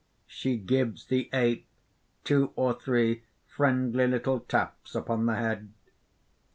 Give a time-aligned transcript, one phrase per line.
[0.27, 1.67] (_She gives the ape
[2.23, 5.71] two or three friendly little taps upon the head.